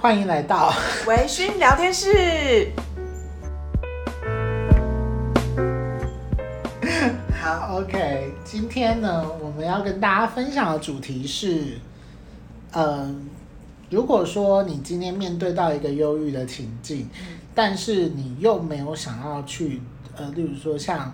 [0.00, 0.72] 欢迎来到
[1.06, 2.72] 微醺聊天室。
[7.40, 11.78] 好，OK，今天呢，我们要跟大家分享的主题是，
[12.72, 13.14] 嗯、呃，
[13.90, 17.08] 如果说你今天面对到一个忧郁的情境，
[17.54, 19.80] 但是你又没有想要去，
[20.16, 21.12] 呃，例如说像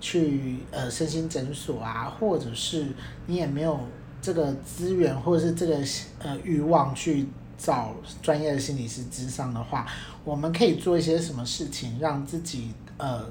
[0.00, 2.86] 去呃身心诊所啊，或者是
[3.26, 3.80] 你也没有
[4.20, 5.78] 这个资源或者是这个
[6.18, 7.26] 呃欲望去
[7.58, 9.86] 找专业的心理师咨商的话，
[10.24, 13.28] 我们可以做一些什么事情让自己呃。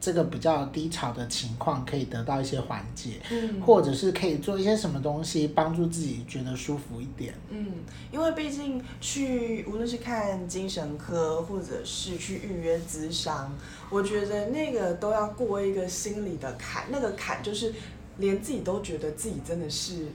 [0.00, 7.66] 这个比较低潮的情况可以得到一些缓解，嗯，或者是可以做一些什么东西帮助自己觉得舒服一点，嗯，
[8.12, 13.52] 因为毕竟去无论是看精神科或者是去预约咨商，
[13.90, 17.74] 我觉得那个都要过一个心理的坎，那个坎就是
[18.18, 20.06] 连自己都觉得自己真的是。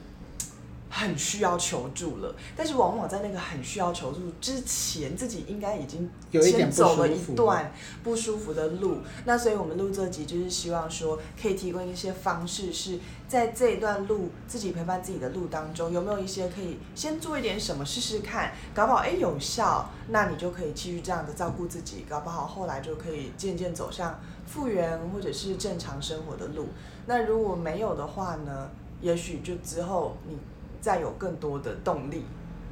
[1.03, 6.09] 很需要求助了，但是往往在那个很需要求助之前，自己应该已经
[6.41, 7.71] 先走了一段
[8.04, 8.99] 不舒服的路。
[9.26, 26.70] 那所以我们录这集就是希望说，可以提供一些方式，是在这一段路自己陪伴自己的路当中，有没有一些可以先做一点什么试试看，搞不好哎有效，那你就可以继续这样的照顾自己，搞不好后来就可以渐渐走向复原或者是正常生活的路。
[27.05, 28.70] 那如果没有的话呢，
[29.01, 30.37] 也许就之后你。
[30.84, 32.26] 再有更多的动力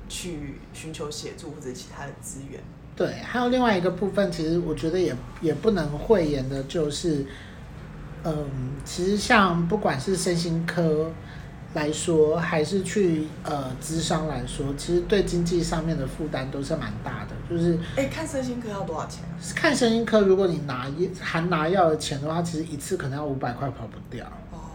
[0.10, 2.60] 去寻求协助或者其他的资源。
[2.94, 7.26] 对，还有另外一个部分，其实我觉得也也不能讳言的，就是，
[8.26, 8.50] 嗯，
[8.84, 11.10] 其实像不管是身心科
[11.74, 17.36] 来说，还是去呃咨商来说，其实对经济上面的负担都是蛮大的。
[17.50, 19.24] 就是，哎，看身心科要多少钱？
[19.56, 24.30] 看身心科，如果你拿含拿药的钱的话，其实一次可能要五百块，跑不掉。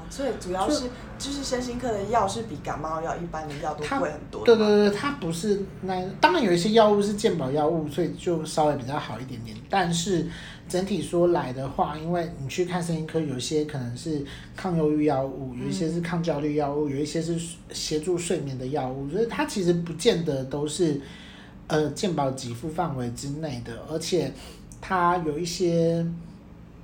[0.09, 0.85] 所以主要是
[1.19, 4.45] 就是身心科的药是比感冒药一般的药都贵很多。
[4.45, 9.57] 对对对，它不是那当然有一些药物是健保药物，所以就稍微比较好一点点。
[9.69, 10.27] 但是
[10.69, 14.25] 整体说来的话，因为你去看身心科，有些可能是
[14.57, 17.39] 抗忧郁药物，有一些是抗焦虑药物，有一些是
[17.73, 21.01] 协助睡眠的药物，所以它其实不见得都是
[21.67, 24.33] 呃健保给付范围之内的，而且
[24.81, 26.07] 它有一些。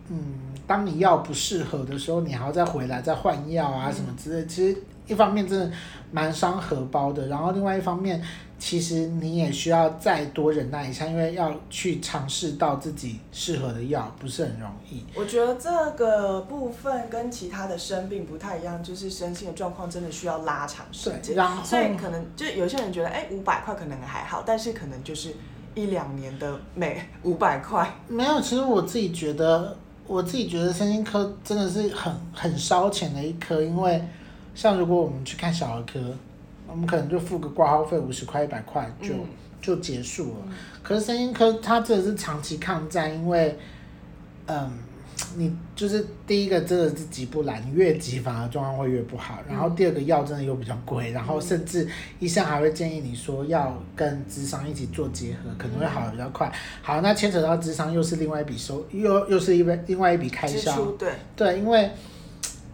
[0.09, 0.19] 嗯，
[0.67, 4.47] 当你药不适合的时候，你还要再回来再换药啊什么之类。
[4.47, 5.71] 其实一方面真的
[6.11, 8.23] 蛮伤荷包的，然后另外一方面，
[8.59, 15.05] 其实你也需要再多忍耐一下，因为要去尝试到自己适合的药不是很容易。
[15.15, 21.34] 我觉得这个部分跟其他的生病不太一样，就是身心的状况真的需要拉长时间。
[21.34, 25.34] 然后所以可能就有些人觉得，哎，五百块可能还好，但是可能就是
[25.75, 27.93] 一两年的每五百块。
[28.09, 29.77] 没有，其实我自己觉得。
[30.12, 34.03] 我自己觉得身心科真的是很很烧钱的一科，因为
[34.55, 35.99] 像如果我们去看小儿科，
[36.69, 39.27] 我们可能就付个挂号费五十块一百块就、嗯、
[39.61, 40.37] 就结束了。
[40.83, 43.59] 可是身心科它真的是长期抗战，因为
[44.47, 44.71] 嗯。
[45.37, 49.38] 你就是第一个，真的是急不来，你越急反而状况会越不好。
[49.48, 51.88] 然后第二个药真的又比较贵，然后甚至
[52.19, 56.53] 医生还会建议你说要跟智商一起做结合，可能会好的比较快。
[56.82, 60.92] 好，那牵扯到智商又是另外一笔收，又又是一笔另外一笔开销。
[60.92, 61.91] 对对，因为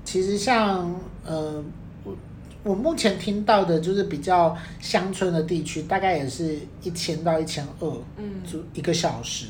[0.04, 1.62] 其实像呃
[2.04, 2.16] 我
[2.64, 9.46] 我目前听到的就是比较乡村的地区，大概也是一千到一千二，嗯，就一个小时。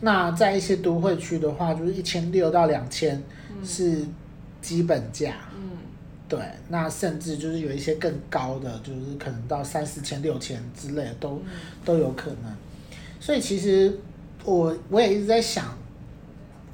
[0.00, 3.22] 那在一些都会区的话，就是一千六到两千
[3.64, 4.04] 是
[4.60, 5.34] 基本价。
[5.56, 5.78] 嗯，
[6.28, 6.38] 对，
[6.68, 11.50] 那甚至就是有一些更高的，就是可能到三四千、六千之类的都、嗯、
[11.84, 12.54] 都有可能。
[13.20, 13.98] 所以其实
[14.44, 15.76] 我我也一直在想。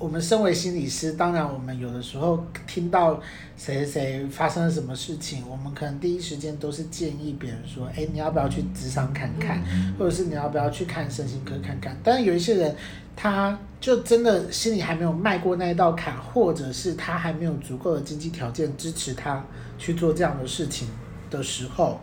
[0.05, 3.19] 我们身为心理师，当然我们有的时候听到
[3.57, 9.63] 谁谁发生了什么事情，我们可能第一时间都是建议别人说：“哎，你要不要去职场看看，
[9.99, 12.77] 或者是你要不要去看身心科看看？”但是有一些人，
[13.17, 19.43] 他就真的心里还没有迈过那一道坎，或者是他还没有足够的经济条件支持他
[19.79, 20.87] 去做这样的事情
[21.31, 21.99] 的时候，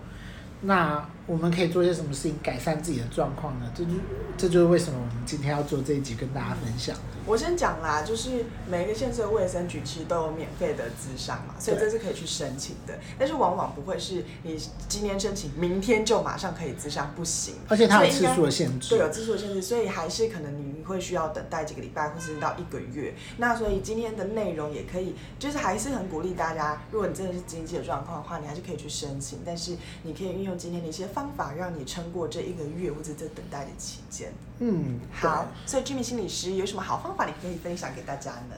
[0.62, 1.08] 那。
[1.31, 3.72] 我们可以做些什么事情改善自己的状况呢？
[3.73, 3.91] 这就
[4.38, 6.94] 这就是为什么我们今天要做这一集跟大家分享。
[7.26, 13.00] 我先讲啦，就是每一个县市的卫生局其实都有免费的咨商嘛，所以这是可以去申请的。
[13.17, 14.59] 但是往往不会是你
[14.90, 17.56] 今天申请，明天就马上可以咨商，不行。
[17.70, 18.90] 而且它有次数的限制。
[18.90, 23.14] 对，有次数的限制，所以还是可能你会需要等待几个礼拜，或是到一个月。
[23.38, 29.40] 那所以今天的内容也可以，就是还是很鼓励大家，如果你真的是经济的状况的话，你还是可以去申请。
[29.46, 31.21] 但是你可以运用今天的一些方。
[31.22, 34.34] 方法让你撑过这一个月或者这等待的期间。
[34.58, 38.56] 嗯，好，所以居民心理师有什么好方法你可以分享给大家呢？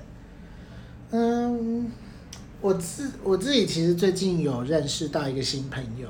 [1.11, 1.91] 嗯，
[2.61, 6.07] 我自我自己其实最近有认识到一个新朋友，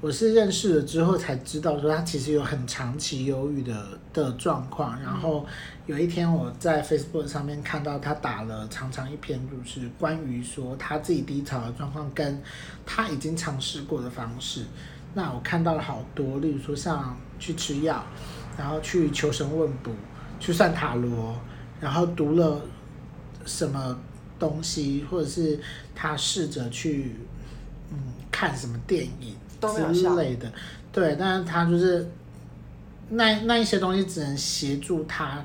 [0.00, 5.00] 我是认识了之后才知道，说他其实有很长期忧郁的的状况。
[5.00, 5.46] 然后
[5.86, 12.42] 有一天我在 Facebook 上面看到他打了长长一篇，就是关于说他自己低潮的状况，跟
[12.84, 14.64] 他已经尝试过的方式。
[15.14, 18.04] 那我看到了好多，例如说像去吃药，
[18.58, 19.92] 然后去求神问卜，
[20.40, 21.34] 去算塔罗，
[21.80, 22.60] 然后读了
[23.46, 23.98] 什么
[24.38, 25.58] 东西，或者是
[25.94, 27.16] 他试着去
[27.92, 27.98] 嗯
[28.30, 29.36] 看什么电影
[29.92, 30.52] 之类的，
[30.92, 32.10] 对，但是他就是
[33.10, 35.44] 那那一些东西只能协助他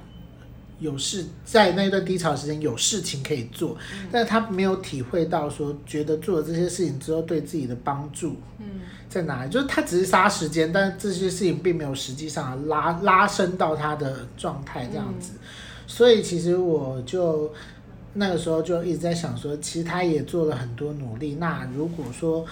[0.79, 8.35] 有事在那段低潮时间有事情可以做，嗯，但是他没有体会到说觉得做了这些事情之后对自己的帮助
[9.09, 15.39] 在哪里，就是他只是杀时间，但这些事情并没有实际上拉拉伸到他的状态这样子，嗯，
[15.87, 17.53] 所以其实我就
[18.13, 22.45] 那个时候就一直在想说，其实他也做了很多努力，那如果说。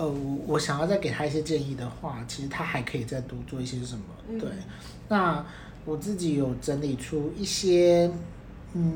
[0.00, 4.04] 呃，我我想要再给他一些建议的话，其实他还可以再多做一些什么。
[4.28, 4.48] 嗯、对，
[5.08, 5.44] 那
[5.88, 8.10] 我自己有整理出一些，
[8.74, 8.92] 嗯，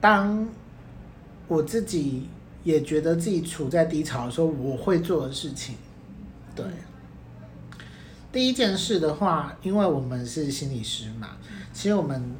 [0.00, 0.48] 当
[1.46, 2.26] 我自己
[2.64, 5.74] 也觉得自己处在低潮的时候，我会做的事情。
[6.56, 6.64] 对，
[8.32, 11.36] 第一件事的话，因为我们是心理师嘛，
[11.74, 12.34] 其实我们，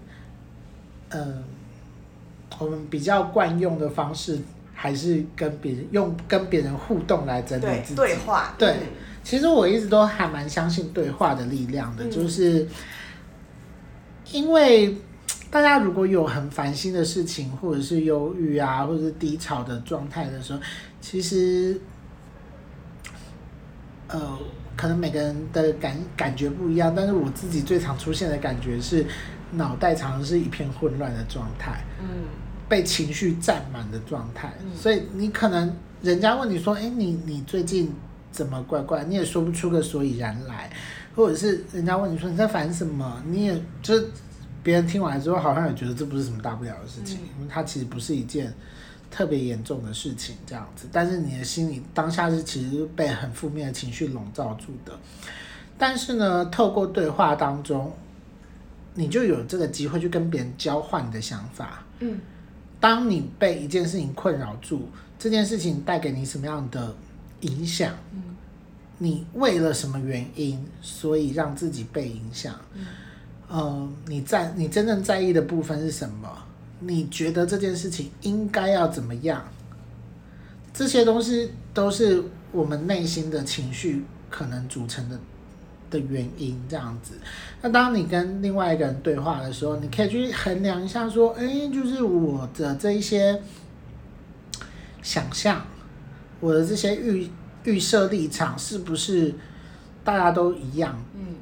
[1.10, 1.44] 嗯、呃，
[2.60, 4.38] 我们比较惯用的方式。
[4.82, 7.94] 还是跟别人用跟别人互动来整理自己。
[7.94, 8.54] 对，对话。
[8.56, 8.76] 对，
[9.22, 12.66] 其实我一直都还蛮相信对话的力量的，嗯、就是
[14.32, 14.96] 因为
[15.50, 20.58] 大家如果有很烦心的事情，或者是忧郁啊，或者是低潮的状态的时候，
[20.98, 21.78] 其实，
[24.08, 24.38] 呃，
[24.74, 29.04] 可能每个人的感感觉不一样，但是我自己最常出现的感觉是，
[29.52, 31.84] 脑袋常常是一片混乱的状态。
[32.00, 32.24] 嗯。
[32.70, 37.92] 被情绪占满的状态，所以你可能人家问你说：“哎，你你最近
[38.30, 40.70] 怎么怪怪？”你也说不出个所以然来，
[41.16, 43.20] 或者是人家问你说你在烦什么？
[43.26, 44.00] 你也就
[44.62, 48.54] 别人听完之后，好像也觉得这不是什么大不了的事情，因为它其实不是一件
[49.10, 50.86] 特别严重的事情，这样子。
[50.92, 54.96] 但是你的心里当下是其实被很负面的情绪笼罩住的。
[55.76, 57.92] 但是呢，透过对话当中，
[58.94, 62.20] 你就有这个机会去跟别人交换你的想法，嗯。
[62.80, 64.88] 当你被一件事情困扰住，
[65.18, 66.94] 这件事情带给你什么样的
[67.42, 67.94] 影响？
[68.12, 68.22] 嗯，
[68.96, 72.54] 你为了什么原因，所以让自己被影响？
[72.74, 72.86] 嗯，
[73.48, 76.28] 呃，你在你真正在意的部分是什么？
[76.80, 79.44] 你觉得这件事情应该要怎么样？
[80.72, 85.20] 这些东西都是我们内心的情绪可能组成的。
[85.90, 87.14] 的原因这样子，
[87.60, 93.42] 那当你跟另外一个人对话的时候，你可以去衡量一下，说，哎，就是我的这一些
[95.02, 95.60] 想象，
[96.38, 97.28] 我的这些预
[97.64, 99.34] 预设立场是不是
[100.04, 100.96] 大家都一样？
[101.14, 101.34] 嗯，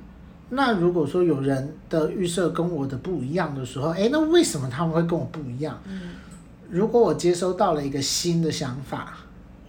[0.48, 5.78] 那如果说有人的预设跟我的不一样的时候，哎，那为什么他们会跟我不一样？
[5.86, 6.00] 嗯，
[6.70, 9.18] 如果我接收到了一个新的想法，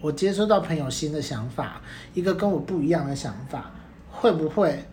[0.00, 1.82] 我接收到朋友新的想法，
[2.14, 3.70] 一个跟我不一样的想法。
[4.20, 4.84] 会不会，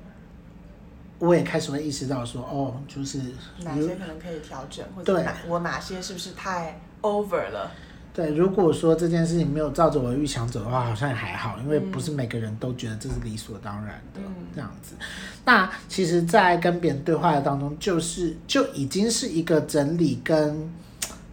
[1.20, 3.20] 我也开始会意识到说，哦，就是
[3.60, 7.70] 哪些可能可以调整，或者哪我哪些是不是太 over 了？
[8.14, 14.96] 对，如果说这件事情没有照着我的预想走的话，好像也还好，因为不是每个人都觉得这是理所当然的、嗯、这样子。
[15.46, 20.74] 那其实，在跟别人对话的当中，就是就已经是一个整理跟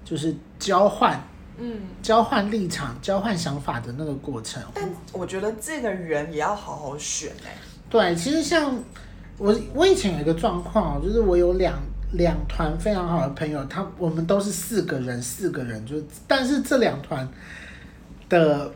[0.05, 1.19] 就是交换。
[1.57, 4.61] 嗯，交换立场、交换想法的那个过程。
[4.75, 7.57] 但我觉得这个人也要好好选哎、欸。
[7.95, 8.77] 对，其实像
[9.39, 11.75] 我，我以前有一个状况，就是我有两
[12.15, 15.95] 两团非常好的朋友，他我们都是四个人，四个人就，
[16.27, 17.29] 但是这两团
[18.29, 18.69] 的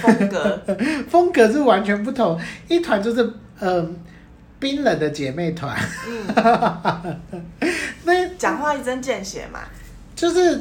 [0.00, 0.62] 风格
[1.10, 2.40] 风格是完全不同。
[2.66, 3.22] 一团就是
[3.58, 3.86] 嗯、呃、
[4.58, 5.76] 冰冷的姐妹团，
[6.08, 7.20] 嗯，
[8.04, 9.60] 那讲话一针见血嘛，
[10.16, 10.58] 就是。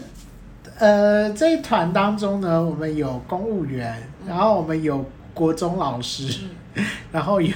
[0.78, 6.50] 呃，这一团当中呢，我们有公务员，嗯、然后我们有国中老师，嗯、
[7.12, 7.54] 然后有，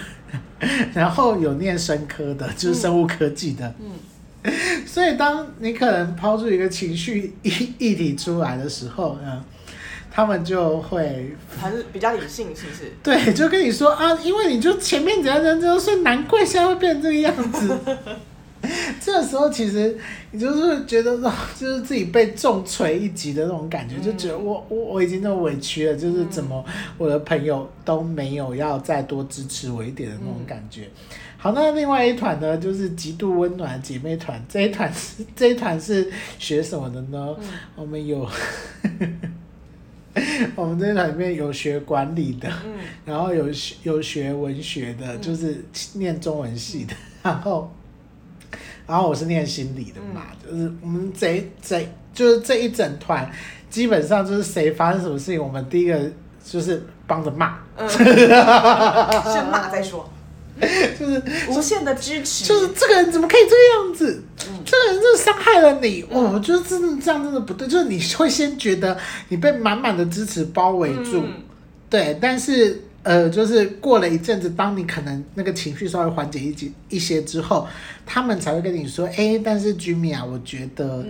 [0.93, 3.67] 然后有念生科的，就是生物科技的。
[3.79, 3.91] 嗯。
[4.43, 4.51] 嗯，
[4.85, 9.43] 所以，当你可能抛出一个情绪议议题出来的时候呢，
[10.11, 12.93] 他们就会还是比较理性，是不是？
[13.01, 17.75] 对，就跟你说啊，因为你就前面怎样怎样怎样，所以难怪现在会变成这个样子。
[18.99, 19.97] 这个时候，其实
[20.31, 26.63] 你就是觉得说，就是自己被重锤一击的那种感觉，就觉得我我我已经那么委屈了，就是怎么
[26.97, 30.89] 我的朋友都没有要再多支持我一点的那种感觉。
[31.37, 34.43] 好，那另外一团呢，就是极度温暖的姐妹团。
[34.49, 37.35] 这一团是 这一团是学什么的呢？
[37.75, 38.27] 我们有
[40.55, 42.73] 我们这团里面有学管理的，嗯、
[43.05, 47.71] 然后有学有学文学的，嗯、就是念中文系的，然后，
[48.87, 53.29] 然后我是念心理的嘛，嗯、就是我们这这就是这一整团，
[53.69, 55.99] 基本上就是谁发生什么事情，我们第一个
[56.45, 60.09] 就是帮着骂，嗯、 先骂再说。
[60.97, 64.23] 就是无限的支持，就是这个人怎么可以这个样子？
[64.47, 66.05] 嗯、这个人真的伤害了你！
[66.09, 67.67] 我觉得真的这样真的不对。
[67.67, 71.33] 就是你会先觉得你被满满的支持包围住，嗯、
[71.89, 72.81] 对，但是。
[73.05, 77.67] 呃，就是过了一阵子，当你可能那个情绪稍微缓解一些一些之后，
[78.03, 81.05] 他们才会跟你说，哎、欸，但是 Jimmy 啊，我觉得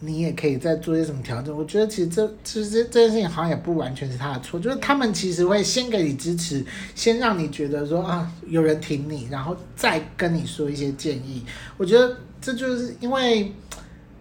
[0.00, 1.54] 你也可以再做些什么调整。
[1.54, 11.44] 嗯、我觉得其实这其实这件事情好像也不完全是他的错，就是他们其实会先给你支持，先让你觉得说啊，有人挺你，然后再跟你说一些建议。
[11.76, 13.52] 我觉得这就是因为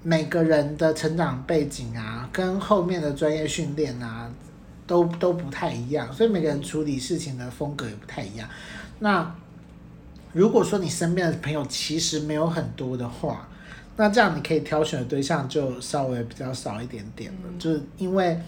[0.04, 4.32] 每个人的成长背景啊，跟后面的专业训练啊。
[4.88, 8.48] 都都不太一样，所以每个人处理事情的风格也不太一样。
[9.00, 9.36] 那
[10.34, 13.48] 如果说你身边的朋友其实没有很多的话，
[13.98, 18.40] 那这样你可以挑选的对象就稍微比较少一点点了，嗯、就是因为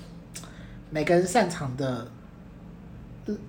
[0.90, 2.08] 每个人擅长的，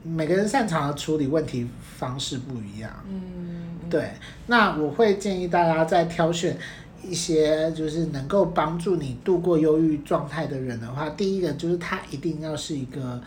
[0.02, 1.66] 每个人擅长的处理问题
[1.98, 2.90] 方式不一样。
[3.08, 4.12] 嗯，对。
[4.46, 6.56] 那我会建议大家在挑选。
[7.02, 13.20] 一些就是能够帮助你度过忧郁状态的人的话，第一个就是他一定要是一个，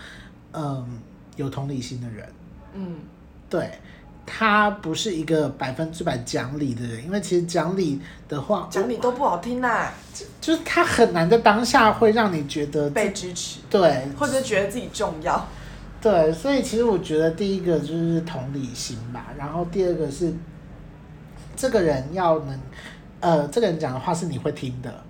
[0.52, 0.86] 嗯，
[1.38, 2.28] 有同理心的人。
[2.74, 2.98] 嗯，
[3.50, 3.72] 对，
[4.26, 9.94] 他不是一个百分之百讲理的人，因为其实讲理的话，讲理都不好听啦、啊。
[10.40, 15.48] 就是他很难在当下会让你觉得被支持，对，或者觉得自己重要。
[16.02, 20.34] 对，所以其实我觉得第一个就是同理心吧，然后第二个是
[21.56, 22.60] 这个人要能。
[23.22, 25.04] 呃，这个人讲的话是你会听的，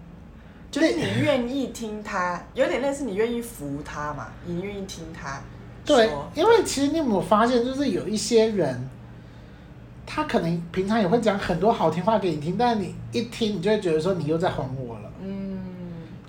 [0.70, 5.42] 就是你愿意听他，有点类似你愿意服他嘛，你愿意听他。
[5.84, 8.90] 对，因为其实你有没有发现，就是有一些人，
[10.06, 14.91] 他可能平常也会讲很多好听话给你听，但是你一听，你就会觉得说你又在哄我了。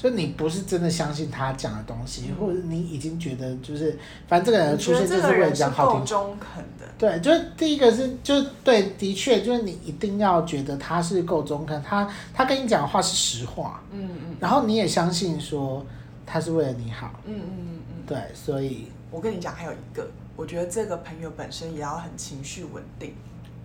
[0.02, 6.04] 就你不是真的相信他讲的东西，嗯、或者你已经觉得就是，反正这个人出现就是为了讲好听。
[6.04, 6.84] 中肯的。
[6.98, 13.80] 对，就是第一个是，就对，的确就是你一定要觉得他是够中肯，他他跟你讲的话是实话。
[13.92, 14.36] 嗯嗯。
[14.40, 15.86] 然后你也相信说
[16.26, 17.20] 他是为了你好。
[17.24, 18.02] 嗯嗯嗯嗯。
[18.04, 18.88] 对，所以。
[19.12, 23.14] 我跟你讲，还有一个，我觉得这个朋友本身也要很情绪稳定，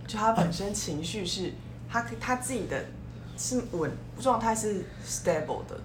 [0.06, 1.52] 就他本身情绪是，
[1.90, 2.84] 他他自己的
[3.36, 3.90] 是稳
[4.20, 5.80] 状态是 stable 的。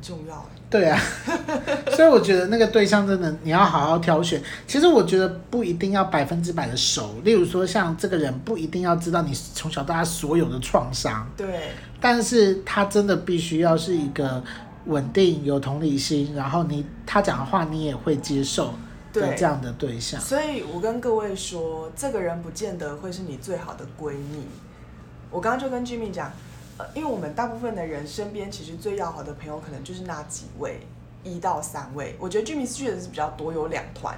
[0.00, 1.00] 重要对啊，
[1.96, 4.42] 所以我觉得那个对象真的你要好好挑选。
[4.66, 14.44] 其实我觉得不一定要百分之百的熟，例如说像这个人不一定要知道你从小到大所有的创伤，对，但是他真的必须要是一个
[14.84, 18.74] 稳定、有同理心，然后你他讲的话你也会接受
[19.12, 20.20] 的这样的对象。
[20.20, 24.46] 所以我跟各位说，这个人不见得会是你最好的闺蜜。
[25.30, 26.30] 我刚刚就跟 Jimmy 讲。
[26.94, 30.80] 因为我们大部分的人身边其实最要好的朋友可能就是那几位，
[31.24, 32.16] 一到三位。
[32.18, 34.16] 我觉得 Jimmy 去的是比较多，有两团。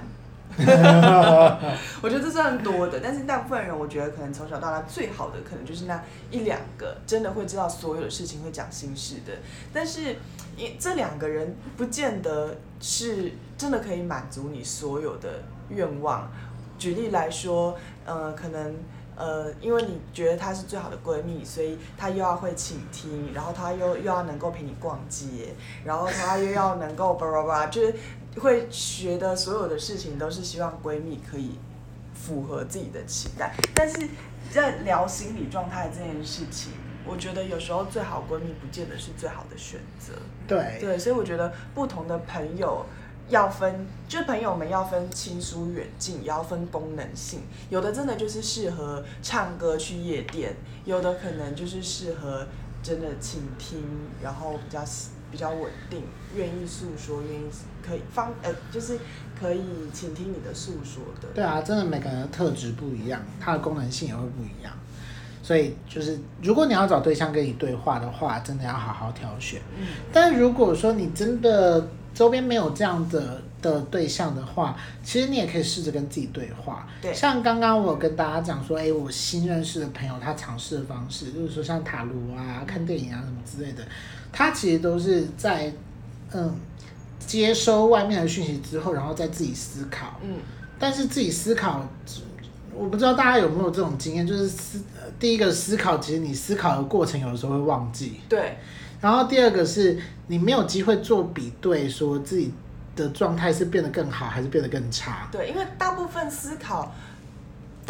[0.57, 9.33] 我觉得这算多的，但是大部分人我觉得可能从小到大最好的可能就是那一两个，真的会知道所有的事情，会讲心事的。
[9.73, 10.17] 但是，
[10.77, 16.29] 这两个人不见得是真的可以满足你所有的愿望。
[16.77, 18.75] 举例来说，呃，可能。
[19.15, 25.53] 呃，因为你觉得她是最好的闺蜜，所以她又要会倾听，然后她又又要能够陪你逛街，
[25.85, 27.93] 然后她又要能够叭叭叭，就是
[28.39, 31.59] 会学的所有的事情都是希望闺蜜可以
[32.13, 33.53] 符合自己的期待。
[33.75, 34.07] 但是
[34.49, 36.73] 在聊心理状态这件事情，
[37.05, 40.13] 我觉得有时候最好闺蜜不见得是最好的选择。
[40.47, 42.85] 对对，所以我觉得不同的朋友。
[43.29, 47.41] 要分，就朋友们要分亲疏远近，也要分功能性。
[47.69, 52.45] 有的真的就是适合唱歌去夜店，有的可能就是适合
[52.83, 53.83] 真的倾听，
[54.21, 54.83] 然后比较
[55.31, 56.03] 比较稳定，
[56.35, 57.45] 愿意诉说，愿意
[57.85, 58.99] 可以方呃，就是
[59.39, 59.61] 可以
[59.93, 61.27] 倾听你的诉说的。
[61.33, 64.73] 对啊，真的每个人的特质不一样，它的功能性也会不一样。
[65.43, 69.59] 所以就是，如果你要找对象跟你对话的话，真的要好好挑选。
[69.77, 69.87] 嗯。
[70.13, 76.87] 但如果说你真的，周边没有这样的的对象的话，其实你也可以试着跟自己对话。
[77.01, 83.83] 对，像刚刚我跟大家讲说，哎，我新认识的朋友他尝试的方式，就是说像塔罗啊、看电影啊什么之类的，
[84.31, 85.73] 他其实都是在
[86.31, 86.53] 嗯
[87.19, 90.19] 接收外面的讯息之后，然后再自己思考。
[90.21, 90.35] 嗯，
[90.77, 91.87] 但是自己思考，
[92.73, 94.83] 我不知道大家有没有这种经验，就是思
[95.17, 98.19] 第一个思考，其实你思考的过程有的时候会忘记。
[98.27, 98.57] 对。
[99.01, 102.53] 然后第二个是你没有机会做比对，说自己
[102.95, 105.27] 的状态是变得更好，还是变得更差？
[105.31, 106.93] 对，因为大部分思考。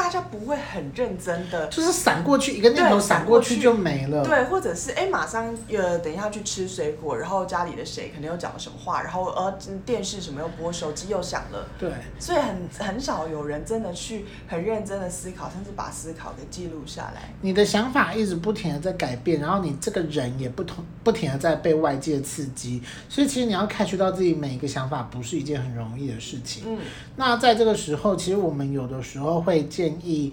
[0.02, 4.26] 大家不会很认真的，就是闪过去一个念头，闪过去就没了。
[4.26, 9.56] 对，或者是哎，马上呃，等一下去吃水果，然后家里的谁可能又讲了什么话，然后呃，
[9.86, 11.68] 电视什么又播，手机又响了。
[11.78, 17.32] 对，所以很很少有人真的去很认真的思考，甚至把思考给记录下来。
[17.42, 26.64] 你的想法一直不停的在改变，然后你这个人也不同不停的在被外界刺激，所以其实你要 catch 到自己每一个想法，不是一件很容易的事情。
[26.66, 26.80] 嗯，
[27.18, 30.32] 那在这个时候，其实我们有的时候会建议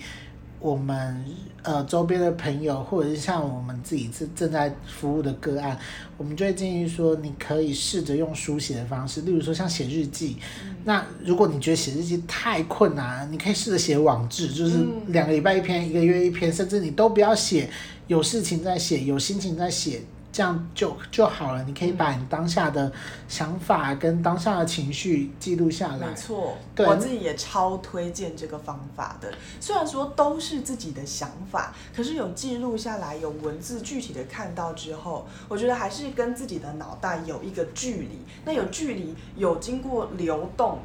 [0.60, 1.24] 我们
[1.62, 5.78] 呃周边的朋友，或者是像我们自己正正在服务的个案，
[6.16, 10.36] 我们就会建议说，你可以试着用书写的方式，例如说像写日记。
[10.64, 17.70] 嗯、那如果你觉得写日记太困难，你可以试着写网志，就是两个礼拜一篇，一个月一篇，甚至你都不要写，
[18.08, 20.00] 有事情在写，有心情在写。
[20.38, 21.64] 这样就就好了。
[21.64, 22.92] 你可以把你当下的
[23.26, 26.06] 想法跟当下的情绪记录下来。
[26.06, 29.28] 没错，对，我自己也超推荐这个方法的。
[29.58, 38.20] 虽然说都是自己的想法，可是有记录下来，有文字具体的看到之后，我觉得还是跟自己的脑袋有一个距离。
[38.44, 40.78] 那有距离，有经过流动，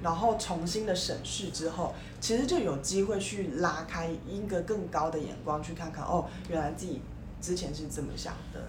[0.00, 6.04] 然后重新的审视之后，其实就有机会去拉开一个更高的眼光去看看。
[6.04, 7.02] 哦，原来自己
[7.40, 8.60] 之前是这么想的。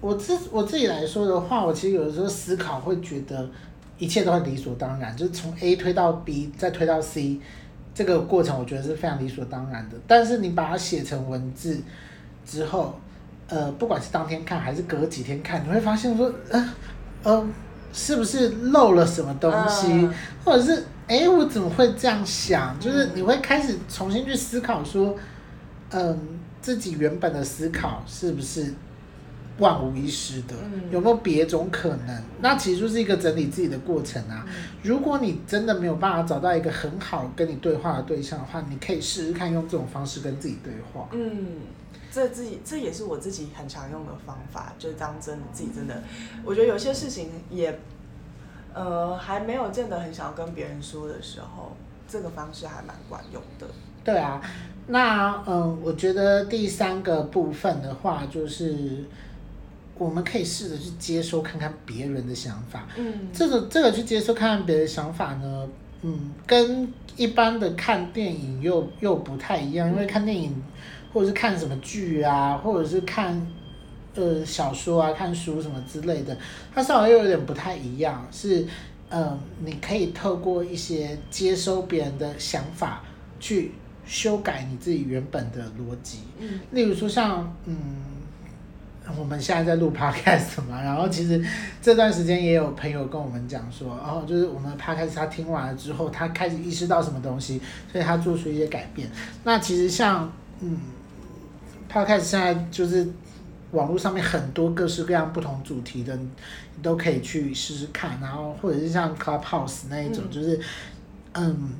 [0.00, 3.48] 我自我自己来说的话，我其实有的时候思考会觉得
[3.98, 7.38] 一切都很理所当然，就是从 A 推到 B 再推到 C
[7.94, 9.96] 这个过程，我觉得是非常理所当然的。
[10.06, 11.78] 但是你把它写成文字
[12.46, 12.98] 之后，
[13.48, 16.68] 呃，不管是当天看还是隔几天看，你会发现说，呃，
[17.22, 17.46] 呃，
[17.92, 22.74] 是不是漏了什么东西，嗯、或者是哎，我怎么会这样想？
[22.80, 25.14] 就是你会开始重新去思考说，
[25.90, 26.18] 嗯、呃，
[26.62, 28.72] 自己原本的思考是不是？
[29.60, 30.54] 万无一失的，
[30.90, 32.22] 有没有别种可能？
[32.40, 34.44] 那其实就是一个整理自己的过程啊。
[34.82, 41.08] 如果你真的没有办法找到一个很好跟你对话的对象的话，你可以试试看用这种方式跟自己对话。
[41.12, 41.58] 嗯，
[42.10, 46.02] 这自己这也是我自己很常用的方法，就是当真的自己真的，
[46.42, 47.78] 我觉得有些事情也，
[48.72, 51.76] 呃，还没有见得很想要跟别人说的时候，
[52.08, 53.66] 这个方式还蛮管用的。
[54.02, 54.40] 对啊，
[54.86, 59.04] 那嗯，我觉得第三个部分的话就是。
[60.00, 65.68] 我们可以试着去接收看看别人的想法，嗯，这个这个去接收看看别人的想法呢，
[66.00, 70.56] 嗯，跟一般的看电影又又不太一样，因为看电影
[71.12, 73.46] 或者是看什么剧啊，或者是看
[74.14, 76.34] 呃小说啊、看书什么之类的，
[76.74, 78.62] 它稍微又有点不太一样，是
[79.10, 83.04] 嗯、呃，你可以透过一些接收别人的想法
[83.38, 83.72] 去
[84.06, 87.76] 修改你自己原本的逻辑，嗯，例如说像嗯。
[89.18, 91.42] 我们现在在录 podcast 嘛，然后其实
[91.80, 99.10] 这段时间也有朋友跟我们讲说，哦，就是我们的 podcast 他听完了之后，他开始意识到什么东西，所以他做出一些改变。
[99.44, 100.78] 那其实像嗯
[101.92, 103.08] ，podcast 现在就是
[103.72, 110.58] 网络上面很多各式各样不同主题的，你都可以去试试看，然后或者是像 Clubhouse 那一种，就是
[111.32, 111.44] 嗯。
[111.58, 111.70] 嗯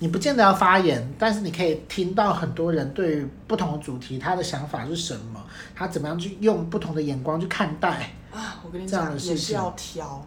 [0.00, 5.40] 你不见得要发言，但是你可以听到很多人对于不同的主题，他的想法是什么，
[5.74, 8.58] 他怎么样去用不同的眼光去看待啊？
[8.64, 10.26] 我跟你讲，也是要挑。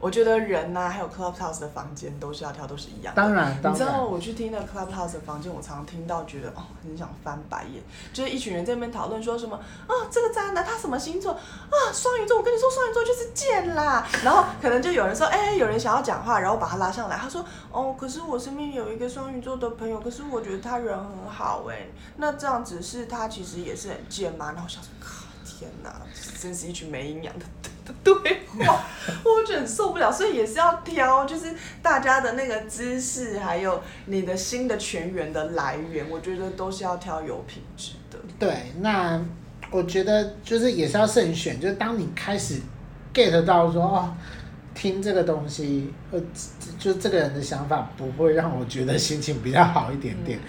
[0.00, 3.20] 我觉得人呐、啊，还有 Clubhouse 的房间都是要挑，都是一样的。
[3.20, 3.74] 当然，当然。
[3.74, 7.82] 你知道我去听那 Clubhouse 的房间，我常常听到觉得哦，很想翻白眼。
[8.12, 11.74] 就是一群人在那边讨论说什么啊，这个渣男他什么星座啊？
[11.92, 14.06] 双鱼座，我跟你说双鱼座就是贱啦。
[14.22, 17.16] 然后可能就有人说，哎，有人想要讲话，然后把他拉上来。
[17.16, 21.88] 他说，哦，可是我身边有一个双鱼座的朋友，可是我觉得他人很好哎。
[22.16, 24.52] 那这样子是他其实也是很贱吗？
[24.52, 25.92] 然后我想说，靠，天哪，
[26.40, 27.44] 真是一群没营养的。
[28.04, 28.14] 对
[28.46, 28.84] 话，
[29.24, 38.18] 我觉得很受不了，所以也是要挑，就是大家的那个知识，还有你的新的全员的来源，我觉得都是要挑有品质的。
[38.38, 39.20] 对，那
[39.70, 42.60] 我觉得就是也是要慎选，就是当你开始
[43.14, 44.14] get 到说哦，
[44.74, 46.20] 听这个东西，呃，
[46.78, 50.44] 就这个人的想法不会让我觉得心情比较好一点点，嗯、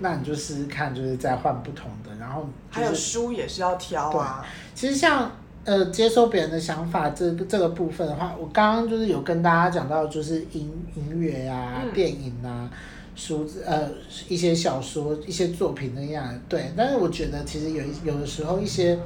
[0.00, 4.46] 那你就试试看，就是再换不同的，然后、就是、还有书也是要挑啊。
[4.74, 5.30] 其实像。
[5.68, 12.70] 呃，接受别人的想法这个这个部分的话，我刚刚就是有跟大家讲到，就是音音乐啊、嗯、电影啊、
[13.14, 13.90] 书呃
[14.30, 16.72] 一些小说、一些作品那样，对。
[16.74, 18.98] 但是我觉得其实有有的时候一些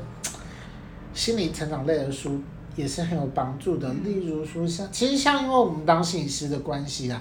[1.12, 2.40] 心理成长类的书
[2.76, 3.88] 也是很有帮助的。
[3.88, 7.20] 嗯、例如说像，其实像因为我们当心理师的关系啊，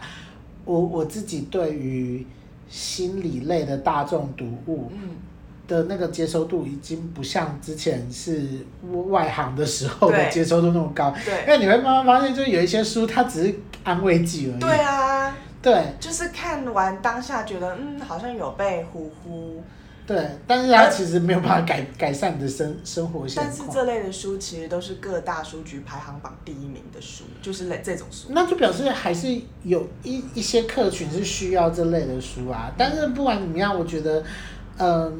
[0.65, 2.23] 我我自己对于
[2.69, 5.09] 心理类的大众读物，嗯，
[5.67, 8.41] 的那个接收度已经不像之前是
[9.09, 11.13] 外行的时候的接收度那么高。
[11.25, 14.59] 对，因为你会慢慢发现，就有一些书它只是安慰剂而已。
[14.59, 15.35] 对啊。
[15.61, 15.83] 对。
[15.99, 19.63] 就是看完当下觉得，嗯，好像有被呼呼。
[20.07, 23.47] 对，但是它其实没有办法改改善你的生生活现状。
[23.47, 28.27] 但是这类的书其实都是各大书局排行榜第一名的书，就是类这种书。
[28.31, 32.69] 那就表示还是有一一些客群是需要这类的书啊。
[32.77, 34.21] 但是不管怎么样，我觉得，
[34.77, 35.13] 嗯、呃，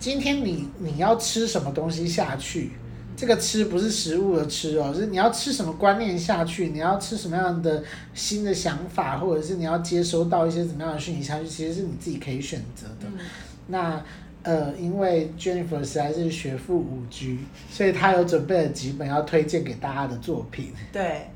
[0.00, 2.72] 今天你你要吃什么东西下去，
[3.14, 7.84] 这个吃不是食物的吃哦，是你要吃什么观念下去，你要吃什么样的
[8.14, 13.06] 新的想法，或者是你要接收到一些怎么样的讯息下去，其实是你自己可以选择的。
[13.06, 13.18] 嗯
[13.66, 14.02] 那
[14.42, 17.38] 呃，因为 Jennifer 实在是学富五居，
[17.70, 20.72] 所以她有准备了几本要推荐给大家的作品。
[20.90, 21.28] 对，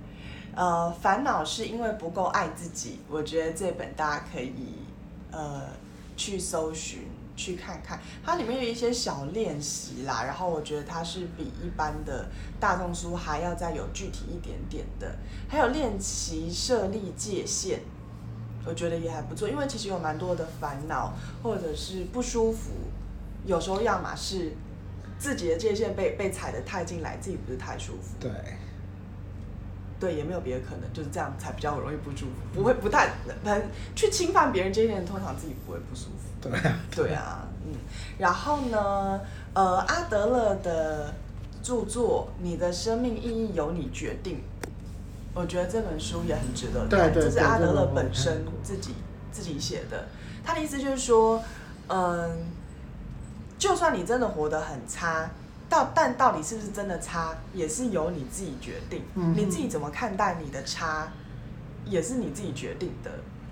[0.54, 4.54] 呃，烦恼是因为不够爱自己，我觉得这本大家可以
[5.30, 5.62] 呃
[6.16, 7.00] 去搜寻
[7.36, 12.28] 去看看，它里面有一些小练习啦，然后我觉得它是比一般的
[12.60, 15.16] 大众书还要再有具体一点点的，
[15.48, 17.80] 还有练习设立界限。
[18.66, 22.70] 我觉得也还不错，因为其实有蛮多的烦恼或者是不舒服，
[23.44, 24.52] 有时候要么是
[25.18, 28.14] 自己的界限被被踩得太进来，自己不是太舒服。
[28.18, 28.30] 对，
[30.00, 33.10] 对，也没有别的可能，就是这样才比较容易不舒服，不会不太
[33.44, 36.30] 很去侵犯别人界限，通常自己不会不舒服。
[36.44, 37.74] 对啊，对啊，嗯。
[38.18, 39.20] 然后呢，
[39.54, 41.12] 呃，阿德勒的
[41.62, 44.36] 著作《你的生命意义由你决定》。
[45.34, 48.94] 我觉得这本书也很值得看，这是阿德勒本身自己
[49.32, 50.06] 自己写的。
[50.44, 51.42] 他的意思就是说，
[51.88, 52.46] 嗯，
[53.58, 55.28] 就算你真的活得很差，
[55.68, 59.02] 到但到底是不是真的差，也是由你自己决定。
[59.34, 61.12] 你自己怎么看待你的差，
[61.84, 63.10] 也是你自己决定的。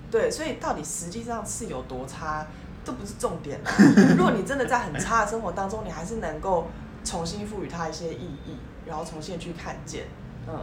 [0.09, 2.47] 对，所以到底实际上是有多差，
[2.83, 3.71] 这不是重点啊。
[4.17, 6.67] 如果你真的在很差的生活当中，你还是能够
[7.03, 10.05] 重新赋予它一些意义，然后重新去看见，
[10.47, 10.59] 嗯。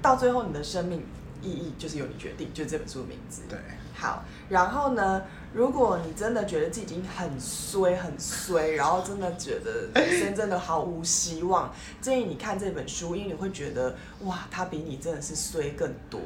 [0.00, 1.04] 到最后，你的生命
[1.42, 3.42] 意义就是由你决定，就是这本书的名字。
[3.48, 3.58] 对，
[3.92, 16.20] 好，然后呢，如果你真的觉得自己已经很衰很衰，然后真的觉得人生真的毫无希望，建议你看这本书，因为你会觉得哇，他比你真的是衰更多。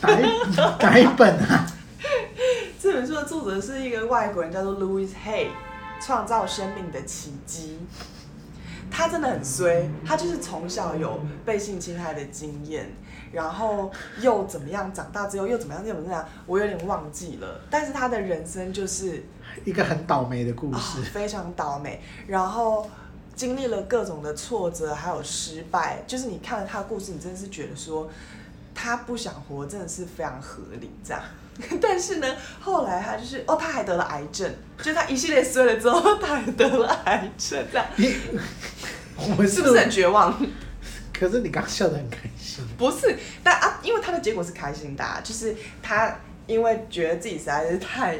[0.00, 0.22] 改
[0.78, 1.66] 改本啊？
[2.92, 5.46] 这本书的作者是一个外国人，叫做 Louis Hay，
[5.98, 7.78] 创造生命的奇迹。
[8.90, 12.92] 他真的很衰，他就是从小有被性侵害的经验，
[13.32, 17.62] 然后又怎么样，长大之后又怎么样，又怎么样，我有点忘记了。
[17.70, 19.24] 但是他的人生就是
[19.64, 21.98] 一个很倒霉的故事，哦，非常倒霉。
[22.26, 22.86] 然后
[23.34, 28.10] 经历了各种的挫折，还有失败，就是你看了他的故事，你真的是觉得说
[28.74, 31.22] 他不想活，真的是非常合理这样。
[31.80, 37.86] 但是呢，后来他就是哦，他还得了癌症，就他一系列衰了之后，他还得了癌症，这样。
[37.96, 38.16] 你，
[39.36, 40.34] 我 是不是很绝望？
[41.12, 42.64] 可是你刚笑得很开心。
[42.78, 48.18] 不是，但啊，因为他的结果是开心的啊，就是他因为觉得自己实在是太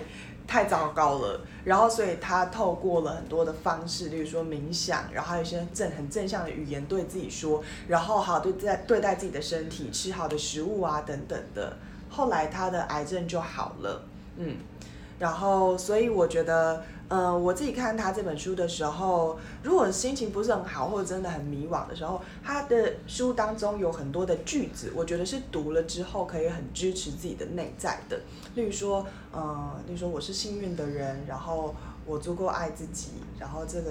[0.52, 11.74] 太糟糕了，然后所以他透过了很多的方式，例如说冥想，然后还有一些正很正向的语言对自己说，然后好对待对待自己的身体，吃好的食物啊等等的。
[12.10, 14.04] 后来他的癌症就好了，
[14.36, 14.56] 嗯，
[15.18, 28.18] 然后所以我觉得，呃，我自己看他这本书的时候，如果心情不是很好或者真的很迷惘的时候，他的书当中有很多的句子，我觉得是读了之后可以很支持自己的内在的。
[28.54, 31.74] 例如说，呃，例如说我是幸运的人，然后
[32.06, 33.90] 我足够爱自己，然后这个。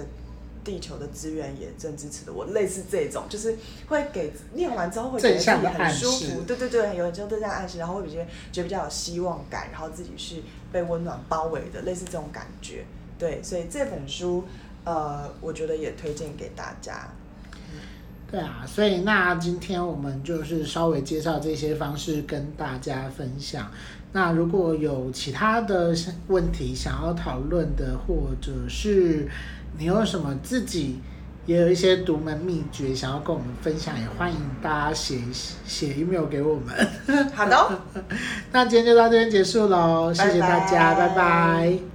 [0.63, 3.57] 地球的资源也正支持的我，类似这种，就是
[3.87, 8.19] 会给念完之后会觉得自己很舒服，对对对，有就这样暗示，然后会比较
[8.51, 10.35] 觉得比较有希望感，然后自己是
[10.71, 12.85] 被温暖包围的，类似这种感觉。
[13.21, 14.43] 对，所以这本书，
[14.83, 17.07] 呃，我觉得也推荐给大家。
[18.31, 23.69] 对啊，所以那今天我们就是稍微介绍这些方式跟大家分享。
[24.11, 25.95] 那如果有其他的
[26.29, 29.29] 问题想要讨论的，或者是
[29.77, 30.99] 你有什么自己
[31.45, 35.19] 也有一些独门秘诀想要跟我们分享，也欢迎大家写
[35.67, 36.75] 写 email 给我们。
[37.35, 37.81] 好的，
[38.51, 41.15] 那今天就到这边结束喽，谢谢大家，拜拜。
[41.15, 41.90] 拜拜。